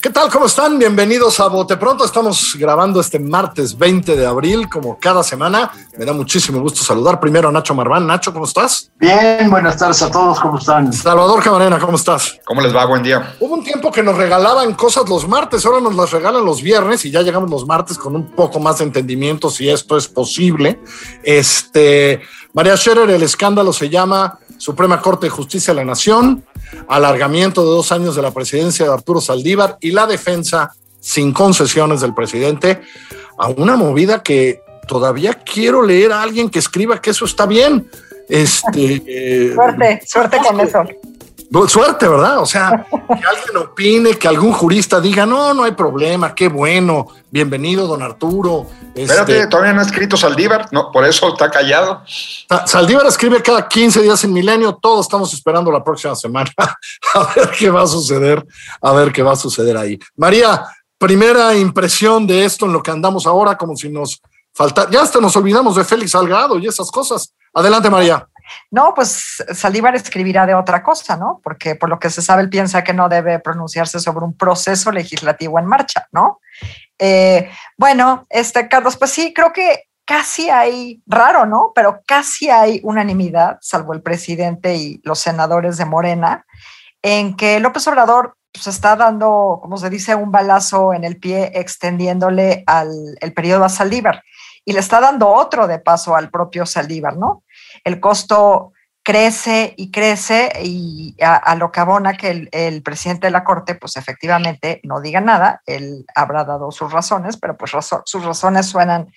[0.00, 0.30] ¿Qué tal?
[0.30, 0.78] ¿Cómo están?
[0.78, 2.04] Bienvenidos a Bote Pronto.
[2.04, 5.72] Estamos grabando este martes 20 de abril, como cada semana.
[5.98, 8.06] Me da muchísimo gusto saludar primero a Nacho Marván.
[8.06, 8.92] Nacho, ¿cómo estás?
[9.00, 10.38] Bien, buenas tardes a todos.
[10.38, 10.92] ¿Cómo están?
[10.92, 12.38] Salvador Camarena, ¿cómo estás?
[12.44, 12.84] ¿Cómo les va?
[12.84, 13.34] Buen día.
[13.40, 17.04] Hubo un tiempo que nos regalaban cosas los martes, ahora nos las regalan los viernes
[17.04, 20.80] y ya llegamos los martes con un poco más de entendimiento si esto es posible.
[21.24, 26.44] Este, María Scherer, el escándalo se llama Suprema Corte de Justicia de la Nación,
[26.88, 32.00] alargamiento de dos años de la presidencia de Arturo Saldívar y la defensa sin concesiones
[32.00, 32.80] del presidente
[33.38, 37.88] a una movida que todavía quiero leer a alguien que escriba que eso está bien.
[38.28, 40.84] Este, eh, Suerte, suerte con eso.
[41.68, 42.40] Suerte, ¿verdad?
[42.40, 47.06] O sea, que alguien opine, que algún jurista diga, no, no hay problema, qué bueno,
[47.30, 48.66] bienvenido, don Arturo.
[48.94, 52.02] Espérate, Este, todavía no ha escrito Saldívar, no, por eso está callado.
[52.06, 56.50] Sa- Saldívar escribe cada 15 días en Milenio, todos estamos esperando la próxima semana
[57.14, 58.44] a ver qué va a suceder,
[58.82, 59.98] a ver qué va a suceder ahí.
[60.16, 60.64] María,
[60.98, 64.20] primera impresión de esto en lo que andamos ahora, como si nos
[64.52, 67.32] faltara, ya hasta nos olvidamos de Félix Salgado y esas cosas.
[67.54, 68.28] Adelante, María.
[68.70, 71.40] No, pues Saldívar escribirá de otra cosa, ¿no?
[71.42, 74.92] Porque por lo que se sabe, él piensa que no debe pronunciarse sobre un proceso
[74.92, 76.40] legislativo en marcha, ¿no?
[76.98, 81.72] Eh, bueno, este, Carlos, pues sí, creo que casi hay, raro, ¿no?
[81.74, 86.46] Pero casi hay unanimidad, salvo el presidente y los senadores de Morena,
[87.02, 91.52] en que López Obrador pues, está dando, como se dice, un balazo en el pie,
[91.54, 92.88] extendiéndole al,
[93.20, 94.22] el periodo a Saldívar.
[94.64, 97.44] Y le está dando otro de paso al propio Saldívar, ¿no?
[97.88, 98.72] El costo
[99.02, 103.96] crece y crece y a, lo que abona que el, presidente de la Corte, pues
[103.96, 107.72] efectivamente no diga nada, él habrá dado sus razones, pero pues
[108.04, 109.10] sus razones suenan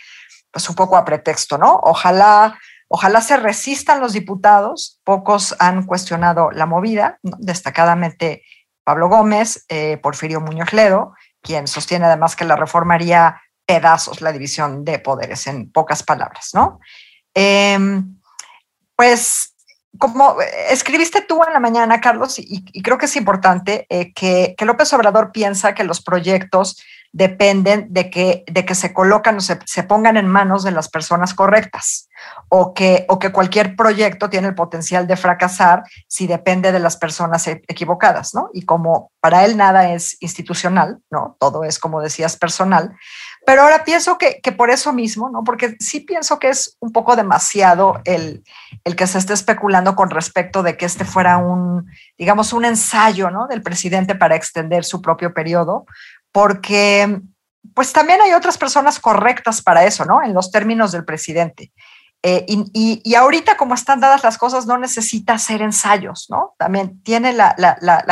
[0.50, 1.78] pues un poco a pretexto, ¿no?
[1.84, 8.44] Ojalá, ojalá se resistan los diputados, pocos han cuestionado la movida, destacadamente
[8.86, 14.32] Pablo Gómez, eh, Porfirio Muñoz Ledo, quien sostiene además que la reforma haría pedazos la
[14.32, 16.80] división de poderes, en pocas palabras, ¿no?
[17.36, 17.78] Eh,
[19.02, 19.56] pues
[19.98, 20.36] como
[20.70, 24.94] escribiste tú en la mañana, Carlos, y, creo que es importante eh, que, que, López
[24.94, 26.80] Obrador piensa que los proyectos
[27.12, 30.88] dependen de que, de que se colocan o se, se, pongan en manos de las
[30.88, 32.10] personas correctas
[32.48, 36.96] o que, o que cualquier proyecto tiene el potencial de fracasar si depende de las
[36.96, 38.50] personas e, equivocadas, ¿no?
[38.54, 41.38] Y como para él nada es institucional, ¿no?
[41.40, 42.96] Todo es, como decías, personal.
[43.46, 45.44] Pero ahora pienso que, que por eso mismo, ¿no?
[45.44, 48.44] Porque sí pienso que es un poco demasiado el,
[48.84, 53.32] el que se esté especulando con respecto de que este fuera un, digamos, un ensayo,
[53.32, 53.48] ¿no?
[53.48, 55.86] Del presidente para extender su propio periodo,
[56.32, 57.20] porque
[57.74, 60.22] pues también hay otras personas correctas para eso, ¿no?
[60.24, 61.72] En los términos del presidente.
[62.24, 66.54] Eh, y, ahorita, como están dadas las cosas, no necesita hacer ensayos, ¿no?
[66.60, 67.56] También tiene la,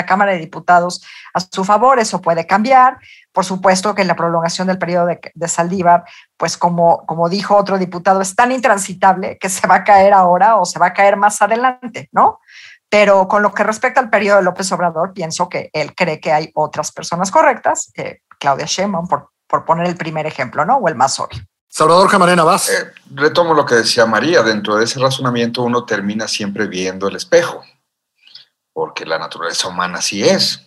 [0.08, 1.06] Cámara de Diputados
[1.36, 2.98] a su favor, eso puede cambiar.
[3.32, 6.06] Por supuesto que la prolongación del periodo de, de Saldívar,
[6.38, 10.56] pues como, como dijo otro diputado, es tan intransitable que se va a caer ahora
[10.56, 12.40] o se va a caer más adelante, ¿no?
[12.90, 16.34] Pero con lo que respecta al periodo de López Obrador, pienso que él cree que
[16.34, 17.94] hay otras personas correctas,
[18.40, 20.78] Claudia Sheinbaum, por, por poner el primer ejemplo, ¿no?
[20.78, 21.44] O el más obvio.
[21.70, 22.68] Salvador Camarena, vas.
[22.70, 27.16] Eh, retomo lo que decía María, dentro de ese razonamiento uno termina siempre viendo el
[27.16, 27.64] espejo,
[28.74, 30.66] porque la naturaleza humana así es.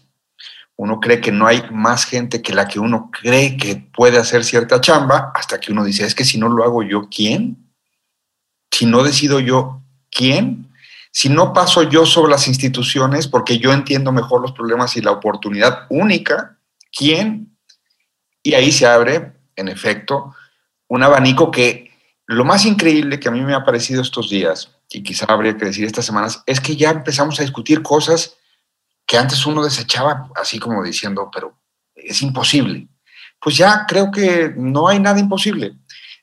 [0.76, 4.44] Uno cree que no hay más gente que la que uno cree que puede hacer
[4.44, 7.72] cierta chamba, hasta que uno dice, es que si no lo hago yo, ¿quién?
[8.70, 10.72] Si no decido yo, ¿quién?
[11.10, 15.10] Si no paso yo sobre las instituciones porque yo entiendo mejor los problemas y la
[15.10, 16.56] oportunidad única,
[16.96, 17.54] ¿quién?
[18.42, 20.34] Y ahí se abre, en efecto,
[20.92, 21.90] un abanico que
[22.26, 25.64] lo más increíble que a mí me ha parecido estos días, y quizá habría que
[25.64, 28.36] decir estas semanas, es que ya empezamos a discutir cosas
[29.06, 31.56] que antes uno desechaba así como diciendo, pero
[31.94, 32.88] es imposible.
[33.40, 35.76] Pues ya creo que no hay nada imposible.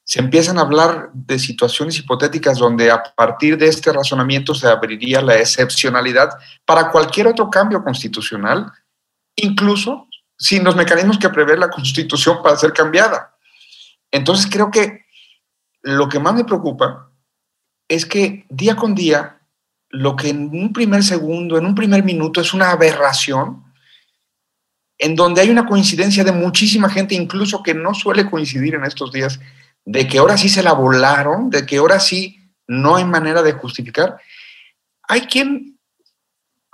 [0.03, 5.19] Se empiezan a hablar de situaciones hipotéticas donde a partir de este razonamiento se abriría
[5.19, 6.29] la excepcionalidad
[6.63, 8.71] para cualquier otro cambio constitucional,
[9.35, 10.07] incluso
[10.37, 13.35] sin los mecanismos que prevé la Constitución para ser cambiada.
[14.11, 15.05] Entonces creo que
[15.81, 17.11] lo que más me preocupa
[17.87, 19.39] es que día con día,
[19.89, 23.63] lo que en un primer segundo, en un primer minuto es una aberración,
[24.97, 29.11] en donde hay una coincidencia de muchísima gente, incluso que no suele coincidir en estos
[29.11, 29.39] días,
[29.85, 33.53] de que ahora sí se la volaron, de que ahora sí no hay manera de
[33.53, 34.19] justificar,
[35.07, 35.79] hay quien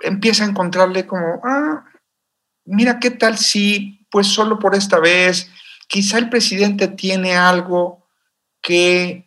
[0.00, 1.84] empieza a encontrarle como, ah,
[2.66, 5.50] mira, ¿qué tal si, pues solo por esta vez,
[5.86, 8.06] quizá el presidente tiene algo
[8.60, 9.26] que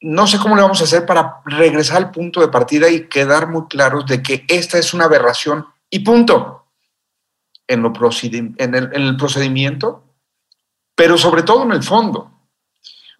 [0.00, 3.48] no sé cómo le vamos a hacer para regresar al punto de partida y quedar
[3.48, 6.66] muy claros de que esta es una aberración y punto
[7.66, 10.04] en, lo el, en el procedimiento,
[10.94, 12.32] pero sobre todo en el fondo.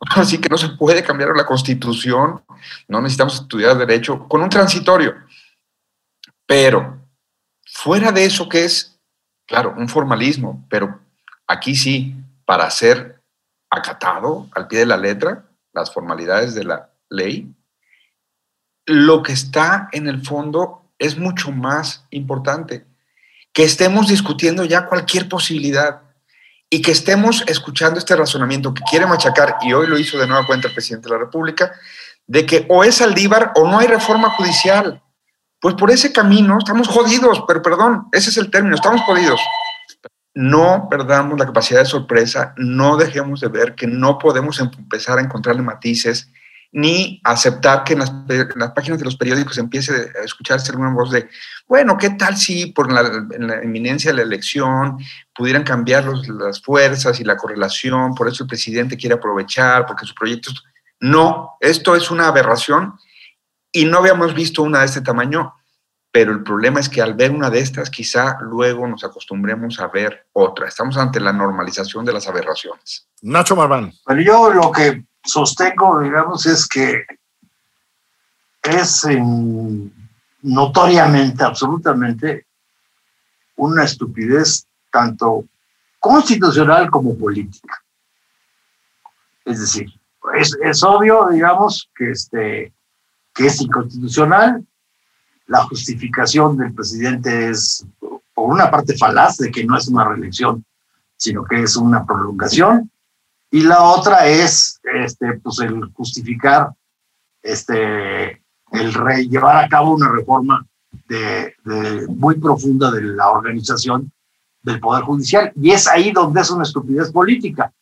[0.11, 2.43] Así que no se puede cambiar la constitución,
[2.87, 5.17] no necesitamos estudiar derecho con un transitorio.
[6.47, 6.99] Pero
[7.67, 8.99] fuera de eso que es,
[9.47, 11.01] claro, un formalismo, pero
[11.49, 12.15] aquí sí,
[12.45, 13.21] para ser
[13.71, 17.53] acatado al pie de la letra, las formalidades de la ley,
[18.87, 22.87] lo que está en el fondo es mucho más importante.
[23.53, 26.03] Que estemos discutiendo ya cualquier posibilidad
[26.71, 30.47] y que estemos escuchando este razonamiento que quiere machacar, y hoy lo hizo de nueva
[30.47, 31.73] cuenta el presidente de la República,
[32.27, 35.03] de que o es Aldívar o no hay reforma judicial.
[35.61, 39.41] Pues por ese camino estamos jodidos, pero perdón, ese es el término, estamos jodidos.
[40.41, 45.21] No perdamos la capacidad de sorpresa, no dejemos de ver que no podemos empezar a
[45.21, 46.31] encontrarle matices,
[46.71, 48.13] ni aceptar que en las,
[48.73, 51.29] páginas de los periódicos empiece a escucharse alguna voz de,
[51.67, 53.03] bueno, ¿qué tal si por la,
[53.37, 54.99] la inminencia de la elección
[55.35, 60.15] pudieran cambiar las fuerzas y la correlación, por eso el presidente quiere aprovechar, porque su
[60.15, 60.53] proyecto...
[61.01, 62.95] No, esto es una aberración
[63.73, 65.53] y no habíamos visto una de este tamaño,
[66.19, 69.87] pero el problema es que al ver una de estas, quizá luego nos acostumbremos a
[69.87, 70.67] ver otra.
[70.67, 73.07] Estamos ante la normalización de las aberraciones.
[73.23, 73.93] Nacho Marván.
[74.05, 77.05] Pero yo lo que sostengo, digamos, es que
[78.65, 79.07] es
[80.43, 82.47] notoriamente, absolutamente,
[83.55, 85.45] una estupidez tanto
[86.01, 87.81] constitucional como política.
[89.45, 89.89] Es decir,
[90.37, 92.73] es, es obvio, digamos, que, este,
[93.33, 94.67] que es inconstitucional.
[95.49, 97.85] La justificación del presidente es,
[98.33, 100.65] por una parte, falaz de que no es una reelección,
[101.17, 102.91] sino que es una prolongación
[103.51, 106.71] y la otra es este, pues el justificar
[107.43, 108.43] este,
[108.73, 110.67] el llevar a cabo una reforma
[111.09, 111.55] de,
[112.09, 114.13] muy profunda de la organización
[114.63, 115.53] del Poder Judicial.
[115.57, 117.73] Y es ahí donde es una estupidez política.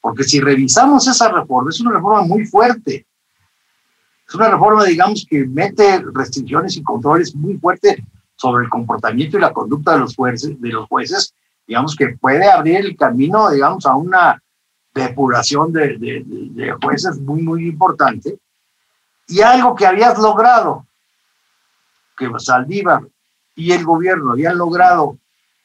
[0.00, 3.06] Porque si revisamos esa reforma, es una reforma muy fuerte.
[4.32, 7.98] Es una reforma, digamos, que mete restricciones y controles muy fuertes
[8.34, 11.34] sobre el comportamiento y la conducta de los jueces, de los jueces
[11.66, 14.42] digamos, que puede abrir el camino, digamos, a una
[14.94, 18.38] depuración de, de, de jueces muy, muy importante.
[19.28, 20.86] Y algo que habías logrado,
[22.16, 23.02] que Saldívar
[23.54, 25.18] y el gobierno habían logrado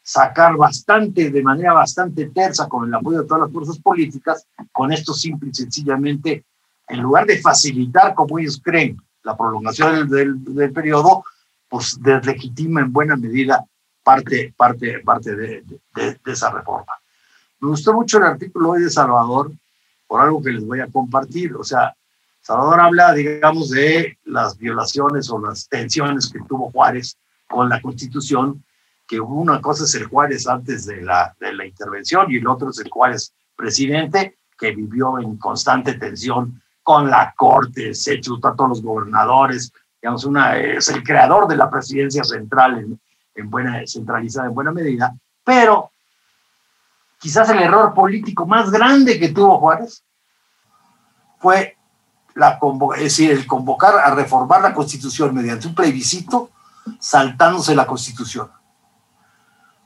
[0.03, 4.91] sacar bastante, de manera bastante tersa, con el apoyo de todas las fuerzas políticas, con
[4.91, 6.43] esto simple y sencillamente,
[6.87, 11.25] en lugar de facilitar, como ellos creen, la prolongación del, del, periodo,
[11.67, 13.65] pues deslegitima en buena medida
[14.03, 15.63] parte, parte, parte de,
[15.95, 16.93] de, de esa reforma.
[17.59, 19.51] Me gustó mucho el artículo hoy de Salvador
[20.07, 21.55] por algo que les voy a compartir.
[21.55, 21.93] O sea,
[22.41, 27.17] Salvador habla, digamos, de las violaciones o las tensiones que tuvo Juárez
[27.47, 28.63] con la Constitución,
[29.05, 32.69] que una cosa es el Juárez antes de la, de la intervención y el otro
[32.69, 38.55] es el Juárez presidente, que vivió en constante tensión con la Corte, se echó a
[38.55, 43.01] todos los gobernadores, es el creador de la presidencia central en,
[43.35, 45.13] en buena, centralizada en buena medida,
[45.43, 45.91] pero
[47.19, 50.01] quizás el error político más grande que tuvo Juárez
[51.39, 51.75] fue
[52.35, 56.51] el convocar a reformar la constitución mediante un plebiscito
[57.01, 58.49] saltándose la constitución.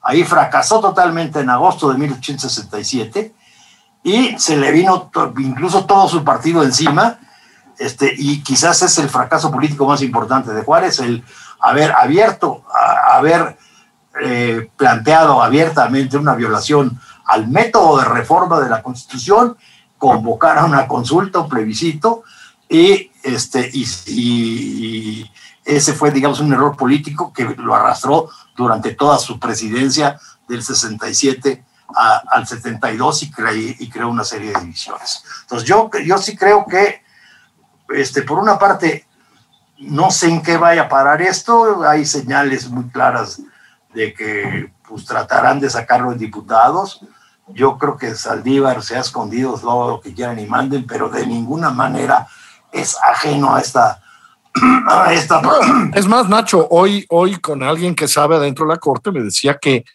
[0.03, 3.33] Ahí fracasó totalmente en agosto de 1867
[4.03, 7.19] y se le vino incluso todo su partido encima,
[7.77, 11.23] este, y quizás es el fracaso político más importante de Juárez, el
[11.59, 12.63] haber abierto,
[13.07, 13.57] haber
[14.21, 19.57] eh, planteado abiertamente una violación al método de reforma de la Constitución,
[19.97, 22.23] convocar a una consulta, un plebiscito,
[22.67, 25.29] y, este, y,
[25.63, 31.63] ese fue, digamos, un error político que lo arrastró durante toda su presidencia del 67
[31.95, 33.31] al 72 y,
[33.79, 35.23] y creó una serie de divisiones.
[35.41, 37.03] Entonces, yo, yo sí creo que,
[37.89, 39.05] este, por una parte,
[39.77, 43.41] no sé en qué vaya a parar esto, hay señales muy claras
[43.93, 47.01] de que pues tratarán de sacarlo en diputados,
[47.47, 51.25] yo creo que Saldívar se ha escondido todo lo que quieran y manden, pero de
[51.25, 52.27] ninguna manera
[52.71, 54.01] es ajeno a esta,
[55.11, 55.41] esta.
[55.93, 59.57] es más, Nacho, hoy, hoy con alguien que sabe adentro de la corte me decía
[59.57, 59.85] que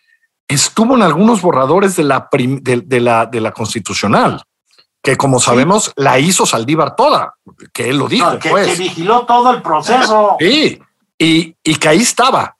[0.48, 4.42] estuvo en algunos borradores de la, de, la, de la constitucional,
[5.02, 7.34] que como sabemos la hizo Saldívar toda,
[7.72, 8.38] que él lo dijo.
[8.38, 8.68] que, pues.
[8.68, 10.36] que, vigiló todo el proceso.
[10.40, 10.80] Sí,
[11.18, 12.56] y, y que ahí estaba.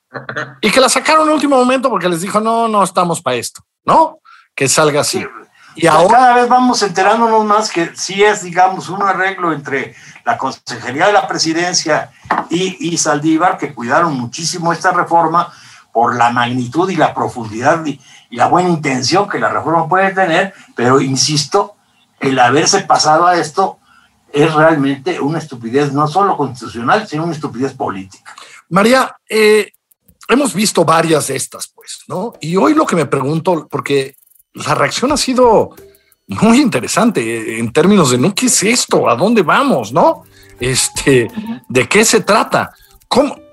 [0.62, 3.36] Y que la sacaron en el último momento porque les dijo, no, no estamos para
[3.36, 4.20] esto, ¿no?
[4.54, 5.26] Que salga así.
[5.74, 10.38] Y ahora cada vez vamos enterándonos más que sí es, digamos, un arreglo entre la
[10.38, 12.10] Consejería de la Presidencia
[12.48, 15.52] y, y Saldívar, que cuidaron muchísimo esta reforma
[15.96, 17.98] por la magnitud y la profundidad y,
[18.28, 21.74] y, la buena intención que la reforma puede tener, pero insisto,
[22.20, 23.78] el haberse pasado a esto
[24.30, 28.34] es realmente una estupidez no solo constitucional, sino una estupidez política.
[28.68, 29.72] María, eh,
[30.28, 32.34] hemos visto varias de estas, pues, ¿no?
[32.42, 34.16] Y hoy lo que me pregunto, porque
[34.52, 35.70] la reacción ha sido
[36.26, 38.34] muy interesante en términos de, ¿no?
[38.34, 39.08] ¿Qué es esto?
[39.08, 39.94] ¿A dónde vamos?
[39.94, 40.24] ¿No?
[40.60, 41.26] Este,
[41.70, 42.70] ¿de qué se trata?
[43.08, 43.45] ¿Cómo?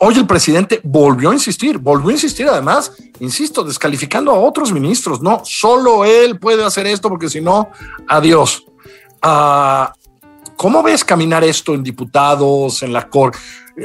[0.00, 5.20] Hoy el presidente volvió a insistir, volvió a insistir además, insisto, descalificando a otros ministros.
[5.20, 7.70] No, solo él puede hacer esto porque si no,
[8.06, 8.64] adiós.
[9.24, 9.86] Uh,
[10.56, 13.38] ¿Cómo ves caminar esto en diputados, en la corte?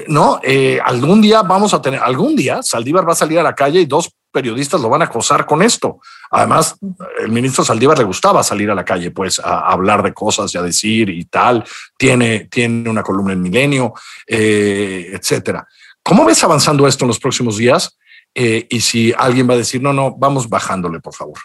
[0.08, 3.54] No, eh, algún día vamos a tener, algún día Saldívar va a salir a la
[3.54, 6.00] calle y dos periodistas lo van a acosar con esto.
[6.32, 6.76] Además,
[7.20, 10.58] el ministro Saldívar le gustaba salir a la calle, pues, a hablar de cosas y
[10.58, 11.64] a decir y tal.
[11.96, 13.94] Tiene, tiene una columna en Milenio,
[14.26, 15.68] eh, etcétera.
[16.04, 17.98] ¿Cómo ves avanzando esto en los próximos días?
[18.36, 21.40] Eh, y si alguien va a decir, no, no, vamos bajándole, por favor.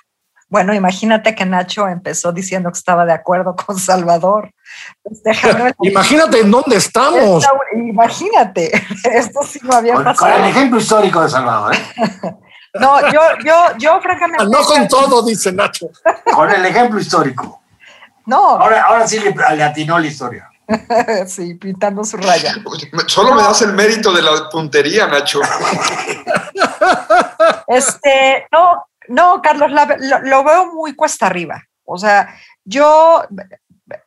[0.49, 4.51] Bueno, imagínate que Nacho empezó diciendo que estaba de acuerdo con Salvador.
[5.03, 5.21] Pues
[5.83, 7.45] imagínate en dónde estamos.
[7.45, 8.73] Esta, imagínate,
[9.15, 10.33] esto sí no había con, pasado.
[10.33, 11.75] Con el ejemplo histórico de Salvador.
[11.75, 12.35] ¿eh?
[12.79, 14.45] No, yo, yo, yo francamente.
[14.45, 15.89] No con todo, dice Nacho.
[16.33, 17.63] Con el ejemplo histórico.
[18.27, 18.51] No.
[18.51, 20.48] Ahora, ahora sí le, le atinó la historia.
[21.27, 22.55] sí, pintando su raya.
[23.07, 25.41] Solo me das el mérito de la puntería, Nacho.
[27.67, 31.63] Este, no, no, Carlos, la, lo, lo, veo muy cuesta arriba.
[31.85, 32.35] O sea,
[32.65, 33.25] yo,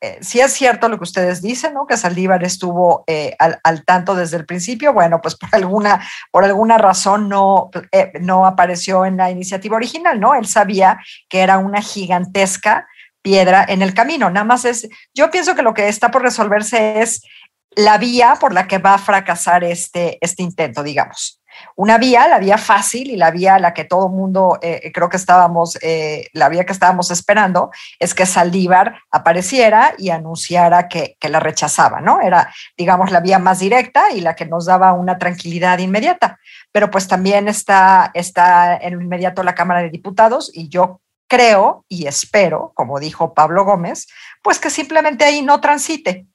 [0.01, 1.85] eh, si es cierto lo que ustedes dicen, ¿no?
[1.85, 4.93] Que Saldívar estuvo eh, al, al, tanto desde el principio.
[4.93, 10.19] Bueno, pues por alguna, por alguna razón no, eh, no apareció en la iniciativa original,
[10.19, 10.33] ¿no?
[10.33, 10.99] Él sabía
[11.29, 12.87] que era una gigantesca
[13.21, 14.29] piedra en el camino.
[14.29, 17.21] Nada más es, yo pienso que lo que está por resolverse es
[17.71, 21.41] la vía por la que va a fracasar este, este intento, digamos
[21.75, 25.09] una vía, la vía fácil y la vía a la que todo mundo eh, creo
[25.09, 31.17] que estábamos, eh, la vía que estábamos esperando, es que Saldívar apareciera y anunciara que,
[31.29, 32.19] la rechazaba, ¿no?
[32.19, 36.39] Era, digamos, la vía más directa y la que nos daba una tranquilidad inmediata.
[36.73, 41.00] Pero pues también está, está en inmediato la Cámara de Diputados y yo
[41.31, 44.07] creo y espero, como dijo Pablo Gómez,
[44.43, 46.25] pues que simplemente ahí no transite,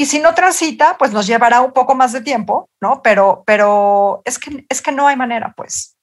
[0.00, 3.02] y si no transita, pues nos llevará un poco más de tiempo, ¿no?
[3.02, 5.94] Pero, pero es, que, es que no hay manera, pues.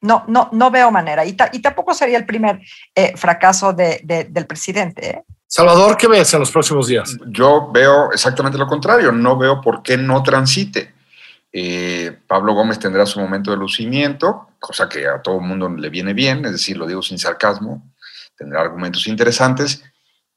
[0.00, 1.24] No, no, no veo manera.
[1.24, 2.60] Y, ta, y tampoco sería el primer
[2.92, 5.10] eh, fracaso de, de, del presidente.
[5.10, 5.24] ¿eh?
[5.46, 7.16] Salvador, ¿qué ves en los próximos días?
[7.28, 9.12] Yo veo exactamente lo contrario.
[9.12, 10.95] No veo por qué no transite.
[11.58, 15.88] Eh, Pablo Gómez tendrá su momento de lucimiento, cosa que a todo el mundo le
[15.88, 17.94] viene bien, es decir, lo digo sin sarcasmo.
[18.36, 19.82] Tendrá argumentos interesantes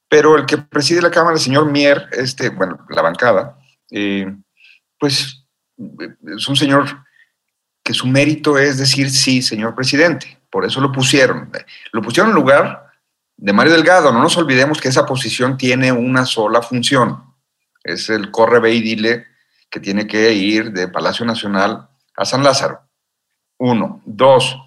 [0.09, 3.59] pero el que preside la Cámara, el señor Mier, este, bueno, la bancada,
[3.91, 4.35] eh,
[4.97, 5.45] pues
[5.77, 6.85] es un señor
[7.83, 10.39] que su mérito es decir sí, señor presidente.
[10.49, 11.51] Por eso lo pusieron.
[11.91, 12.91] Lo pusieron en lugar
[13.37, 14.11] de Mario Delgado.
[14.11, 17.23] No nos olvidemos que esa posición tiene una sola función.
[17.83, 19.27] Es el corre, ve y dile
[19.69, 22.81] que tiene que ir de Palacio Nacional a San Lázaro.
[23.57, 24.01] Uno.
[24.05, 24.57] Dos.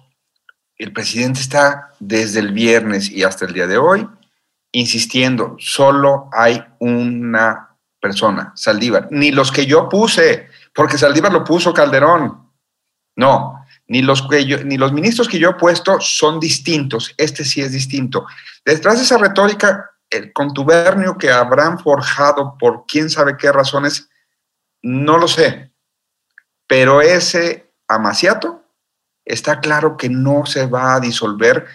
[0.77, 4.07] El presidente está desde el viernes y hasta el día de hoy
[4.73, 11.73] insistiendo, solo hay una persona, Saldívar, ni los que yo puse, porque Saldívar lo puso
[11.73, 12.49] Calderón.
[13.15, 17.45] No, ni los, que yo, ni los ministros que yo he puesto son distintos, este
[17.45, 18.25] sí es distinto.
[18.65, 24.09] Detrás de esa retórica, el contubernio que habrán forjado por quién sabe qué razones,
[24.83, 25.71] no lo sé,
[26.67, 28.63] pero ese amaciato
[29.25, 31.65] está claro que no se va a disolver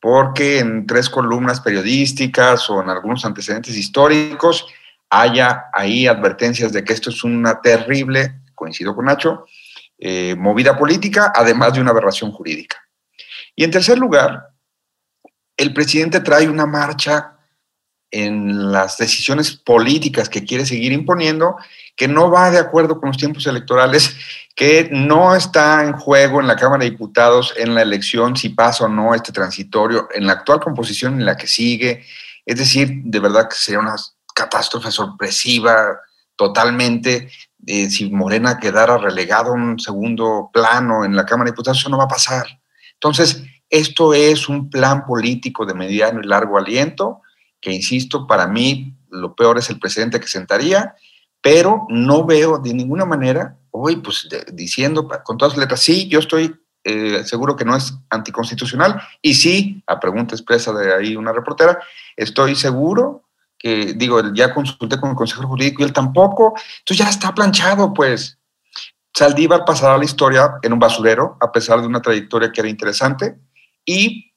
[0.00, 4.66] porque en tres columnas periodísticas o en algunos antecedentes históricos
[5.10, 9.46] haya ahí advertencias de que esto es una terrible, coincido con Nacho,
[9.98, 12.76] eh, movida política, además de una aberración jurídica.
[13.56, 14.50] Y en tercer lugar,
[15.56, 17.38] el presidente trae una marcha
[18.10, 21.56] en las decisiones políticas que quiere seguir imponiendo,
[21.98, 24.16] que no va de acuerdo con los tiempos electorales
[24.54, 28.84] que no está en juego en la Cámara de Diputados en la elección si pasa
[28.84, 32.04] o no este transitorio, en la actual composición en la que sigue.
[32.46, 33.96] Es decir, de verdad que sería una
[34.32, 35.98] catástrofe sorpresiva,
[36.36, 37.30] totalmente,
[37.66, 41.88] eh, si Morena quedara relegado a un segundo plano en la Cámara de Diputados, eso
[41.88, 42.46] no va a pasar.
[42.94, 47.22] Entonces, esto es un plan político de mediano y largo aliento,
[47.60, 50.94] que insisto, para mí lo peor es el presidente que sentaría,
[51.40, 56.18] pero no veo de ninguna manera hoy, pues diciendo con todas las letras, sí, yo
[56.18, 56.54] estoy
[56.84, 61.78] eh, seguro que no es anticonstitucional, y sí, a pregunta expresa de ahí una reportera,
[62.16, 63.24] estoy seguro
[63.58, 67.92] que, digo, ya consulté con el Consejo Jurídico y él tampoco, entonces ya está planchado,
[67.92, 68.38] pues.
[69.14, 73.36] Saldívar pasará la historia en un basurero, a pesar de una trayectoria que era interesante,
[73.84, 74.32] y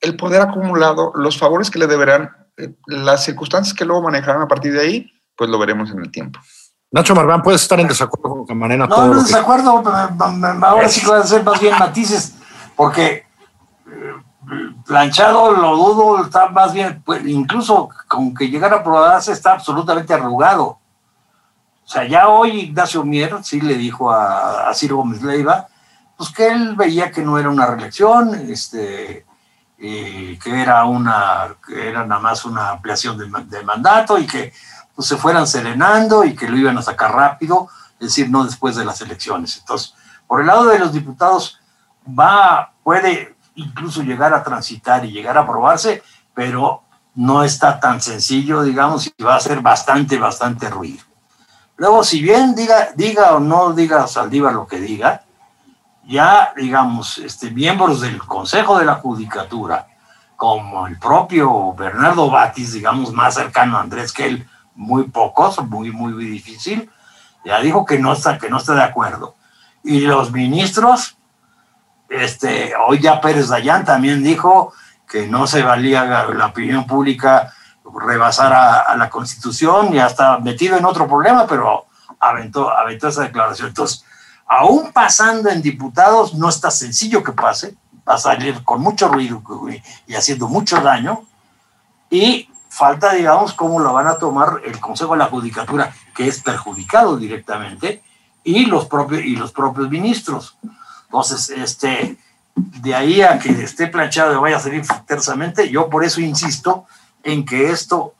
[0.00, 4.48] el poder acumulado, los favores que le deberán, eh, las circunstancias que luego manejarán a
[4.48, 6.40] partir de ahí, pues lo veremos en el tiempo.
[6.90, 8.86] Nacho Marván, puedes estar en desacuerdo con Camarena.
[8.86, 9.82] No, no desacuerdo,
[10.62, 12.34] ahora sí voy a hacer más bien matices,
[12.76, 13.26] porque
[13.86, 14.12] eh,
[14.86, 20.14] planchado lo dudo, está más bien, pues, incluso con que llegara a aprobarse está absolutamente
[20.14, 20.78] arrugado.
[21.84, 25.66] O sea, ya hoy Ignacio Mier sí le dijo a, a Ciro Gómez Leiva,
[26.16, 29.26] pues que él veía que no era una reelección, este,
[29.78, 34.52] que era una, que era nada más una ampliación de, mandato y que
[34.94, 38.76] pues, se fueran serenando y que lo iban a sacar rápido, es decir, no después
[38.76, 39.58] de las elecciones.
[39.58, 39.94] Entonces,
[40.26, 41.60] por el lado de los diputados,
[42.06, 46.02] va, puede incluso llegar a transitar y llegar a aprobarse,
[46.34, 46.82] pero
[47.14, 51.02] no está tan sencillo, digamos, y va a ser bastante, bastante ruido.
[51.76, 55.24] Luego, si bien diga, diga o no diga Saldívar lo que diga,
[56.06, 59.86] ya, digamos, este, miembros del Consejo de la Judicatura,
[60.36, 65.90] como el propio Bernardo Batis, digamos, más cercano a Andrés que él, muy pocos, muy,
[65.90, 66.90] muy, difícil,
[67.44, 69.34] ya dijo que no está, que no está de acuerdo.
[69.82, 71.16] Y los ministros,
[72.08, 74.72] este, hoy ya Pérez Dayán también dijo
[75.08, 77.52] que no se valía la opinión pública
[77.92, 81.86] rebasar a, la Constitución, ya está metido en otro problema, pero
[82.18, 83.68] aventó, aventó esa declaración.
[83.68, 84.04] Entonces,
[84.46, 87.76] aún pasando en diputados, no está sencillo que pase,
[88.08, 89.42] va a salir con mucho ruido
[90.06, 91.24] y haciendo mucho daño,
[92.10, 96.42] y falta, digamos, cómo lo van a tomar el Consejo de la Judicatura, que es
[96.42, 98.02] perjudicado directamente,
[98.42, 100.58] y los propios, y los propios ministros.
[101.04, 102.18] Entonces, este,
[102.56, 106.86] de ahí a que esté planchado y vaya a salir tersamente, yo por eso insisto
[107.22, 108.14] en que esto,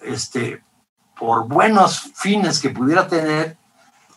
[0.00, 0.62] este,
[1.18, 3.58] por buenos fines que pudiera tener,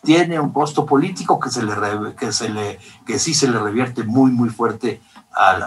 [0.02, 1.74] tiene un costo político que, se le,
[2.18, 5.62] que, se le, que sí se le revierte muy, muy fuerte al,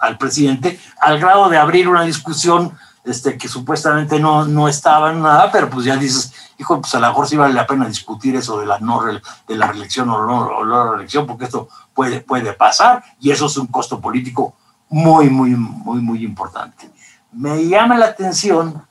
[0.00, 2.72] al presidente, al grado de abrir una discusión
[3.04, 7.00] este, que supuestamente no, no estaba en nada, pero pues ya dices, hijo, pues a
[7.00, 10.26] lo mejor sí vale la pena discutir eso de la, no, de la reelección o
[10.26, 14.54] no, o reelección, porque esto puede, puede pasar y eso es un costo político
[14.90, 16.90] muy, muy, muy, muy importante.
[17.32, 18.82] Me llama la atención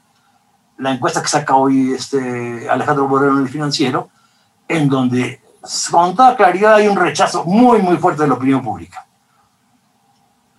[0.78, 4.10] la encuesta que saca hoy este Alejandro Moreno en el financiero,
[4.68, 5.42] en donde
[5.92, 9.06] con toda claridad hay un rechazo muy, muy fuerte de la opinión pública.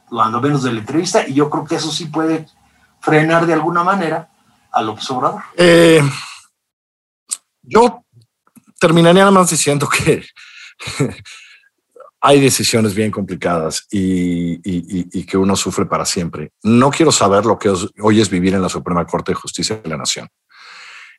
[0.08, 2.46] Cuando menos de la entrevista, y yo creo que eso sí puede
[3.00, 4.28] frenar de alguna manera
[4.72, 5.42] a López Obrador.
[5.56, 6.02] Eh,
[7.62, 8.04] yo
[8.78, 10.24] terminaría nada más diciendo que
[12.20, 16.52] hay decisiones bien complicadas y, que uno sufre para siempre.
[16.62, 19.88] No quiero saber lo que hoy es vivir en la Suprema Corte de Justicia de
[19.88, 20.28] la Nación.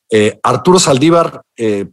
[0.10, 1.88] Eh, Arturo Saldívar, eh,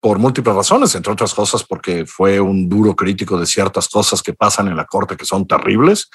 [0.00, 4.32] por múltiples razones, entre otras cosas porque fue un duro crítico de ciertas cosas que
[4.32, 6.08] pasan en la Corte que son terribles,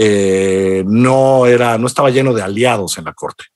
[0.00, 3.46] eh, no era, no estaba lleno de aliados en la Corte.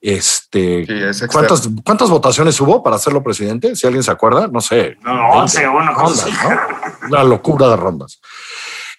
[0.00, 0.86] Este,
[1.30, 3.76] ¿cuántas, ¿Cuántas votaciones hubo para hacerlo presidente?
[3.76, 4.96] Si alguien se acuerda, no sé.
[5.02, 5.94] No, 11 una
[7.10, 8.22] Una locura de rondas.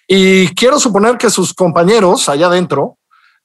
[0.06, 2.98] Y quiero suponer que sus compañeros allá adentro,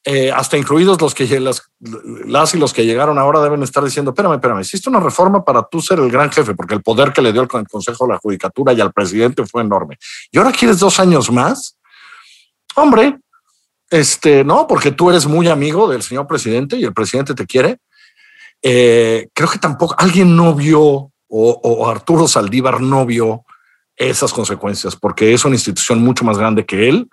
[0.03, 4.11] eh, hasta incluidos los que las, las, y los que llegaron ahora deben estar diciendo,
[4.11, 7.23] espérame, espérame, hiciste una reforma para tú ser el gran jefe, porque el poder que
[7.23, 9.97] le dio el Consejo de la Judicatura y al presidente fue enorme.
[10.31, 11.77] Y ahora quieres dos años más.
[12.75, 13.17] Hombre,
[13.89, 17.79] este, no, porque tú eres muy amigo del señor presidente y el presidente te quiere.
[18.61, 23.45] Eh, creo que tampoco alguien no vio o, Arturo Saldívar no vio
[23.95, 27.07] esas consecuencias porque es una institución mucho más grande que él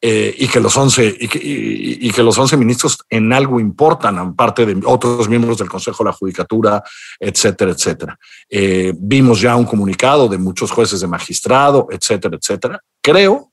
[0.00, 4.80] eh, y que los 11 y que, los 11 ministros en algo importan, aparte de
[4.84, 6.82] otros miembros del Consejo de la Judicatura,
[7.20, 8.18] etcétera, etcétera.
[8.50, 12.80] Eh, vimos ya un comunicado de muchos jueces de magistrado, etcétera, etcétera.
[13.00, 13.51] Creo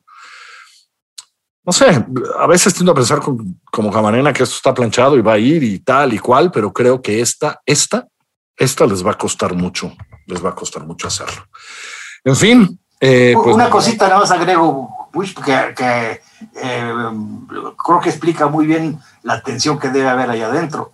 [1.69, 2.03] no sé,
[2.39, 5.61] a veces tiendo a pensar como Camarena que esto está planchado y va a ir
[5.61, 8.07] y tal y cual, pero creo que esta, esta,
[8.57, 9.93] esta les va a costar mucho,
[10.25, 11.43] les va a costar mucho hacerlo.
[12.23, 12.79] En fin.
[12.99, 16.21] Eh, pues Una cosita nada más agrego, Bush, que, que
[16.55, 16.93] eh,
[17.85, 20.93] creo que explica muy bien la tensión que debe haber ahí adentro.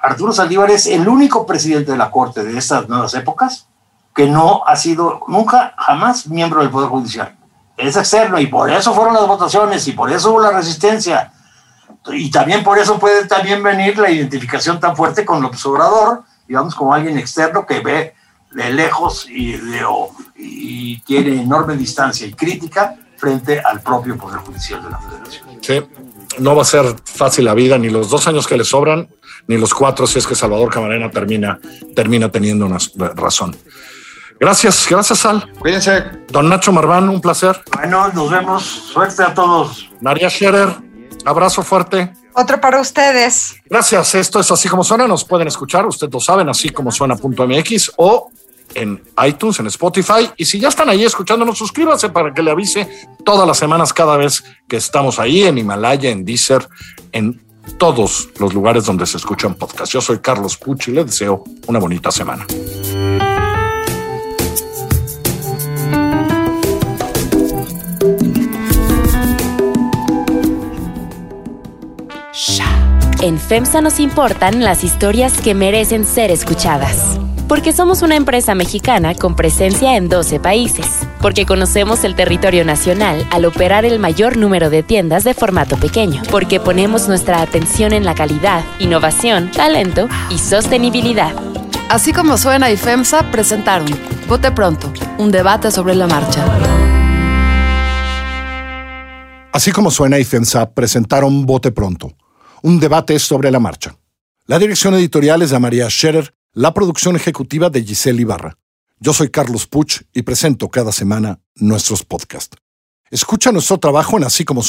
[0.00, 3.68] Arturo Saldívar es el único presidente de la Corte de estas nuevas épocas
[4.14, 7.36] que no ha sido nunca, jamás miembro del Poder Judicial.
[7.76, 11.32] Es externo y por eso fueron las votaciones y por eso hubo la resistencia.
[12.12, 16.74] Y también por eso puede también venir la identificación tan fuerte con López Obrador, digamos,
[16.74, 18.14] como alguien externo que ve
[18.50, 19.84] de lejos y, de,
[20.36, 25.58] y tiene enorme distancia y crítica frente al propio Poder Judicial de la Federación.
[25.60, 25.80] Sí,
[26.38, 29.08] no va a ser fácil la vida, ni los dos años que le sobran,
[29.46, 31.58] ni los cuatro, si es que Salvador Camarena termina,
[31.94, 32.78] termina teniendo una
[33.14, 33.56] razón.
[34.42, 35.48] Gracias, gracias, Al.
[35.52, 36.02] Cuídense.
[36.26, 37.62] Don Nacho Marván, un placer.
[37.76, 38.64] Bueno, nos vemos.
[38.64, 39.88] Suerte a todos.
[40.00, 40.68] María Scherer,
[41.24, 42.12] abrazo fuerte.
[42.34, 43.54] Otro para ustedes.
[43.70, 44.16] Gracias.
[44.16, 45.06] Esto es así como suena.
[45.06, 48.32] Nos pueden escuchar, ustedes lo saben, así como suena.mx o
[48.74, 50.28] en iTunes, en Spotify.
[50.36, 52.88] Y si ya están ahí escuchándonos, suscríbanse para que le avise
[53.24, 56.68] todas las semanas, cada vez que estamos ahí en Himalaya, en Deezer,
[57.12, 57.40] en
[57.78, 59.92] todos los lugares donde se escuchan podcasts.
[59.92, 62.44] Yo soy Carlos Pucci y les deseo una bonita semana.
[73.22, 77.20] En FEMSA nos importan las historias que merecen ser escuchadas.
[77.46, 81.06] Porque somos una empresa mexicana con presencia en 12 países.
[81.20, 86.20] Porque conocemos el territorio nacional al operar el mayor número de tiendas de formato pequeño.
[86.32, 91.32] Porque ponemos nuestra atención en la calidad, innovación, talento y sostenibilidad.
[91.90, 93.86] Así como suena y FEMSA presentaron
[94.26, 96.44] Vote Pronto, un debate sobre la marcha.
[99.52, 102.16] Así como suena y FEMSA presentaron Vote Pronto
[102.62, 103.96] un debate sobre la marcha.
[104.46, 108.56] La dirección editorial es de María Scherer, la producción ejecutiva de Giselle Ibarra.
[108.98, 112.56] Yo soy Carlos Puch y presento cada semana nuestros podcasts.
[113.10, 114.62] Escucha nuestro trabajo en así como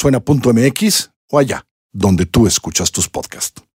[1.30, 3.64] o allá, donde tú escuchas tus podcasts.